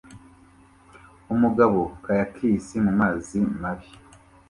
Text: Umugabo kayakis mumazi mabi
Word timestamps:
Umugabo 1.33 1.79
kayakis 2.03 2.65
mumazi 2.83 3.39
mabi 3.61 3.89